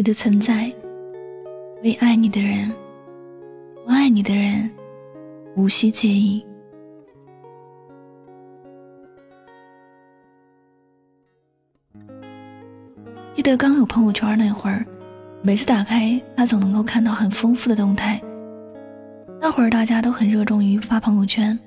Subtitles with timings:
[0.00, 0.72] 你的存在，
[1.82, 2.72] 为爱你的人，
[3.84, 4.70] 不爱你的人，
[5.56, 6.42] 无需介意。
[13.34, 14.86] 记得刚有朋友圈那会儿，
[15.42, 18.18] 每次打开，他总能够看到很丰富的动态。
[19.38, 21.58] 那会儿大家都很热衷于发朋友圈，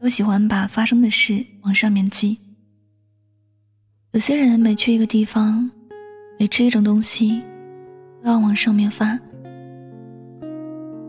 [0.00, 2.36] 都喜欢把发生的事往上面记。
[4.10, 5.70] 有些人每去一个地方，
[6.40, 7.40] 每吃一种东西，
[8.22, 9.18] 都要往上面发。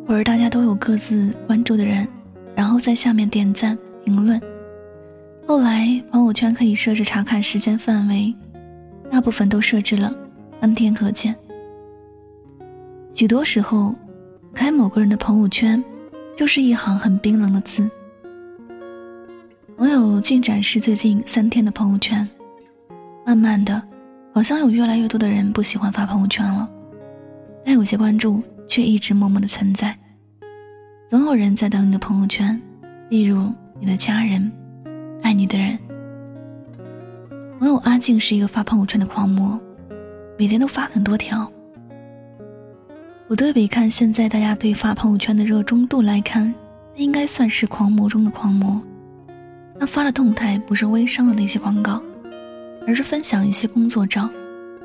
[0.08, 2.08] 或者大家都有各自关注的人，
[2.56, 4.42] 然后在下面点赞评论。
[5.48, 8.34] 后来朋友圈可以设置查看时间范围，
[9.10, 10.14] 大部分都设置了
[10.60, 11.36] 三天可见。
[13.14, 13.94] 许多时候。
[14.56, 15.84] 开某个人的朋友圈，
[16.38, 17.90] 就是一行很冰冷的字。
[19.78, 22.30] 网友竟展示最近三天的朋友圈，
[23.26, 23.82] 慢慢的，
[24.32, 26.70] 好像有越来越多的人不喜欢发朋友圈了，
[27.66, 29.98] 但有些关注却一直默默的存在。
[31.08, 32.60] 总有人在等你的朋友圈，
[33.10, 34.52] 例如你的家人，
[35.22, 35.78] 爱你的人。
[37.60, 39.60] 网友阿静是一个发朋友圈的狂魔，
[40.38, 41.50] 每天都发很多条。
[43.28, 46.54] 我对比看现在大家对发朋友圈的热衷度来看，
[46.96, 48.82] 应该算是狂魔中的狂魔。
[49.80, 52.02] 他发的动态不是微商的那些广告，
[52.86, 54.30] 而是分享一些工作照，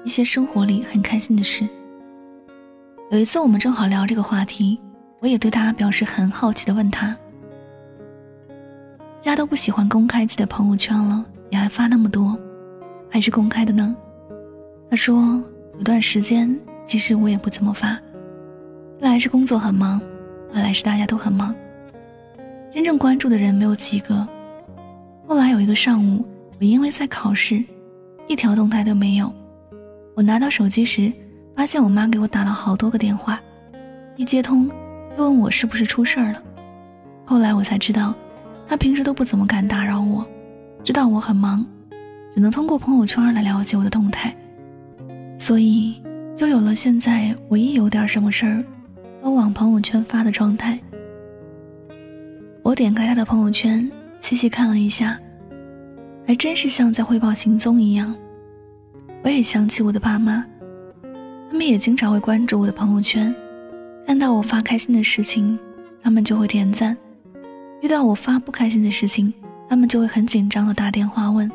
[0.05, 1.69] 一些生活里很开心的事。
[3.11, 4.79] 有一次我们正好聊这个话题，
[5.21, 7.17] 我也对他表示很好奇的问他
[9.19, 12.39] ：“家都不喜欢公开自己的朋友圈了，你还发那么多，
[13.09, 13.97] 还是公开的呢？”
[14.91, 15.43] 他说
[15.79, 17.99] ：“有段时间其实我也不怎么发。”
[19.01, 19.99] 一来是工作很忙，
[20.55, 21.55] 二来是大家都很忙，
[22.71, 24.29] 真正关注的人没有几个。
[25.27, 26.23] 后来有一个上午，
[26.61, 27.65] 我因为在考试，
[28.27, 29.33] 一条动态都没有。
[30.15, 31.11] 我拿到手机时，
[31.59, 33.41] 发现我妈给我打了好多个电话，
[34.15, 34.71] 一接通
[35.17, 36.41] 就问我是不是出事儿了。
[37.25, 38.15] 后来我才知道，
[38.69, 40.25] 她平时都不怎么敢打扰我，
[40.85, 41.67] 知道我很忙，
[42.33, 44.33] 只能通过朋友圈来了解我的动态，
[45.37, 46.01] 所以
[46.37, 48.65] 就有了现在我一有点什么事儿。
[49.21, 50.79] 都往朋友圈发的状态。
[52.63, 53.91] 我点开他的朋友圈，
[54.21, 55.19] 细细看了一下，
[56.25, 58.15] 还真是像在汇报行踪一样。
[59.25, 60.47] 我也想起我的爸妈，
[61.51, 63.35] 他们也经常会关注我的朋友圈，
[64.07, 65.59] 看到我发开心的事情，
[66.03, 66.95] 他们就会点赞；
[67.81, 69.33] 遇到我发不开心的事情，
[69.69, 71.51] 他们就会很紧张的打电话问。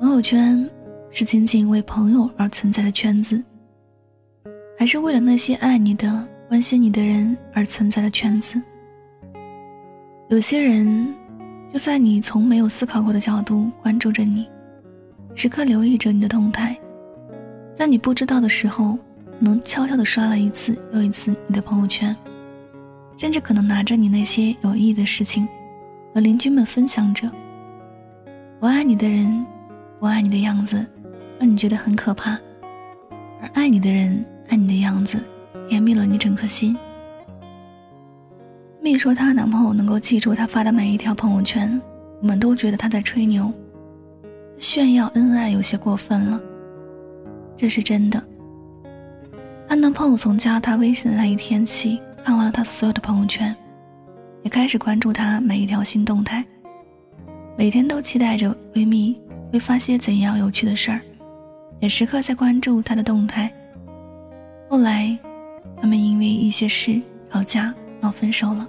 [0.00, 0.68] 朋友圈
[1.10, 3.42] 是仅仅为朋友而存在的圈子。
[4.76, 8.60] 还是为了那些爱你的、关心你的人而存在的圈子。
[10.28, 11.14] 有些人
[11.72, 14.48] 就在你从没有思考过的角度关注着你，
[15.34, 16.76] 时刻留意着你的动态，
[17.74, 18.96] 在你不知道的时候，
[19.38, 22.14] 能悄悄地刷了一次又一次你的朋友圈，
[23.18, 25.46] 甚至可能拿着你那些有意义的事情
[26.14, 27.30] 和邻居们分享着。
[28.60, 29.44] 我爱你的人，
[29.98, 30.86] 我爱你的样子，
[31.38, 32.36] 让你觉得很可怕；
[33.42, 34.24] 而爱你的人。
[34.48, 35.18] 爱你的样子，
[35.70, 36.76] 甜蜜了你整颗心。
[38.80, 41.80] 蜜说她男朋友能够记住她发的每一条朋友圈，
[42.20, 43.50] 我们都觉得她在吹牛，
[44.58, 46.38] 炫耀恩爱有些过分了。
[47.56, 48.22] 这是真的。
[49.68, 53.54] 她男朋友从加了她微信的那一天起，看完了她所有的朋友圈，
[54.42, 56.44] 也开始关注她每一条新动态，
[57.56, 59.20] 每天都期待着闺蜜
[59.52, 61.00] 会发些怎样有趣的事儿，
[61.80, 63.52] 也时刻在关注她的动态。
[64.68, 65.16] 后来，
[65.76, 67.00] 他们因为一些事
[67.30, 68.68] 吵架闹分手了。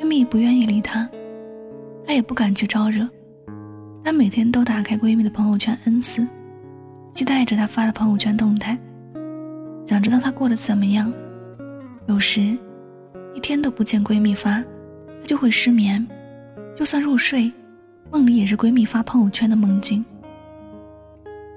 [0.00, 1.08] 闺蜜不愿意理他，
[2.06, 3.08] 他也不敢去招惹。
[4.02, 6.26] 他每天都打开闺蜜的朋友圈 n 次，
[7.14, 8.78] 期待着她发的朋友圈动态，
[9.86, 11.12] 想知道她过得怎么样。
[12.06, 12.56] 有时，
[13.34, 14.62] 一天都不见闺蜜发，
[15.20, 16.06] 她就会失眠。
[16.74, 17.52] 就算入睡，
[18.10, 20.04] 梦里也是闺蜜发朋友圈的梦境。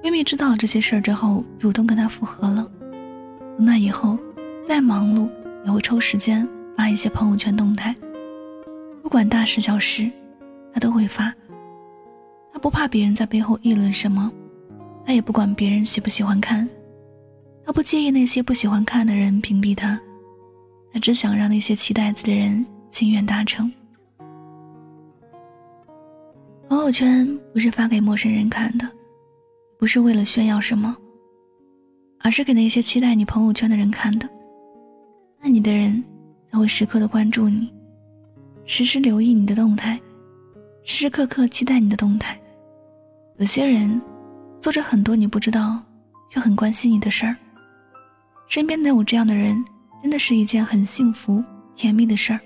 [0.03, 2.69] 闺蜜知道了这些事儿之后，主动跟她复合了。
[3.55, 4.17] 从那以后，
[4.67, 5.29] 再忙碌
[5.63, 7.95] 也会抽时间发一些朋友圈动态，
[9.01, 10.11] 不管大事小事，
[10.73, 11.33] 他都会发。
[12.51, 14.31] 他不怕别人在背后议论什么，
[15.05, 16.67] 他也不管别人喜不喜欢看，
[17.65, 19.99] 他不介意那些不喜欢看的人屏蔽他，
[20.91, 23.71] 他只想让那些期待自己的人心愿达成。
[26.69, 28.89] 朋友圈不是发给陌生人看的，
[29.77, 30.95] 不是为了炫耀什么。
[32.25, 34.29] 而是给那些期待你朋友圈的人看的，
[35.41, 36.01] 爱你的人
[36.49, 37.69] 才会时刻的关注你，
[38.63, 39.99] 时时留意你的动态，
[40.83, 42.39] 时时刻刻期待你的动态。
[43.39, 44.01] 有些人
[44.63, 45.77] 做着很多你不知道
[46.29, 47.35] 却很关心你的事儿。
[48.47, 49.61] 身边能有这样的人，
[50.01, 51.43] 真的是一件很幸福、
[51.75, 52.39] 甜蜜的事儿。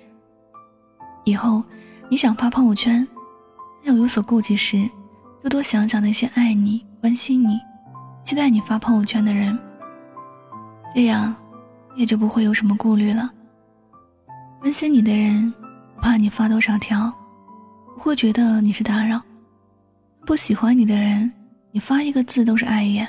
[1.25, 1.63] 以后
[2.09, 3.07] 你想发朋友圈，
[3.83, 4.89] 要有所顾忌时，
[5.43, 7.59] 多多想想那些爱你、关心你、
[8.23, 9.55] 期待你发朋友圈的人，
[10.95, 11.35] 这样
[11.95, 13.31] 也就不会有什么顾虑了。
[14.59, 15.53] 关心你的人，
[15.93, 17.13] 不怕你发多少条，
[17.93, 19.19] 不会觉得你是打扰；
[20.25, 21.31] 不喜欢你的人，
[21.77, 23.07] 你发一个字都是碍眼。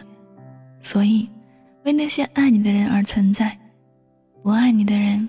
[0.83, 1.27] 所以，
[1.87, 3.59] 为那些爱你的人而存在，
[4.43, 5.27] 不爱你的人，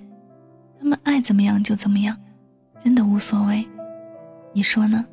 [0.77, 2.17] 他们爱怎么样就怎么样，
[2.83, 3.65] 真的无所谓。
[4.51, 5.05] 你说呢？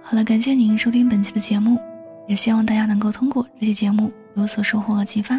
[0.00, 1.78] 好了，感谢您收听本期的节目，
[2.26, 5.38] 也希望大家能够通过这期节目有所收获和启发。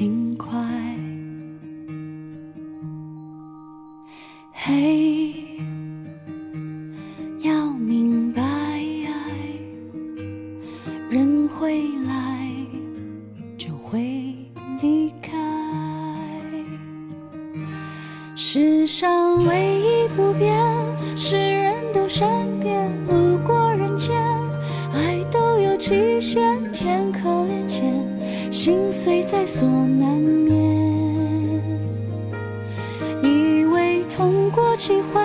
[0.00, 0.58] 轻快。
[4.50, 5.34] 嘿，
[7.40, 8.42] 要明白，
[11.10, 12.48] 人会来
[13.58, 14.34] 就会
[14.80, 15.36] 离开。
[18.34, 20.56] 世上唯一不变
[21.14, 22.26] 是人都善
[22.62, 24.18] 变，路过人间，
[24.94, 27.19] 爱都有极限，天可，
[28.62, 30.54] 心碎在所难免。
[33.22, 35.18] 以为痛过几回，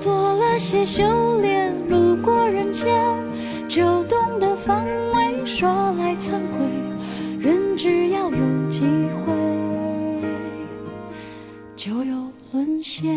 [0.00, 1.02] 多了些修
[1.40, 2.86] 炼，路过人间，
[3.66, 5.44] 就懂得防卫。
[5.44, 5.68] 说
[5.98, 6.64] 来惭愧，
[7.40, 8.84] 人只要有机
[9.26, 9.32] 会，
[11.74, 12.14] 就有。
[12.52, 13.10] 沦陷，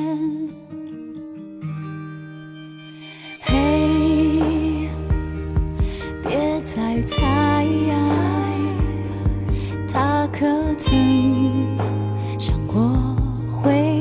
[10.31, 10.45] 可
[10.80, 11.77] 曾
[12.39, 12.81] 想过
[13.50, 13.94] 回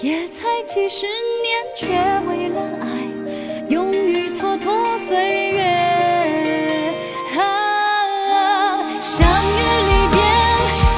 [0.00, 1.86] 也才几十年，却
[2.28, 2.84] 为了爱，
[3.68, 5.60] 勇于蹉跎岁月。
[7.36, 7.42] 啊，
[9.00, 10.20] 相遇离别，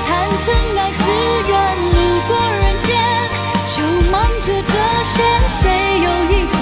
[0.04, 0.08] 谈
[0.44, 0.46] 真
[0.76, 1.02] 爱只
[1.48, 1.52] 愿
[1.92, 1.96] 路
[2.28, 2.30] 过
[2.60, 2.92] 人间，
[3.74, 3.76] 就
[4.10, 5.14] 忙着这些，
[5.48, 5.62] 谁
[6.04, 6.56] 有遇见？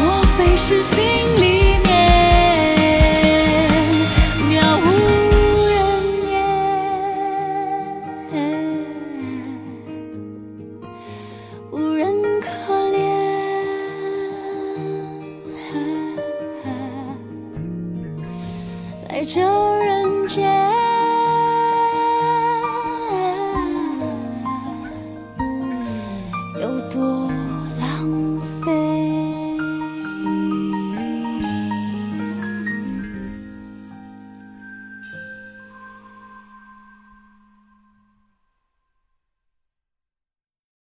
[0.00, 0.02] 莫
[0.36, 0.96] 非是心
[1.40, 1.88] 里面？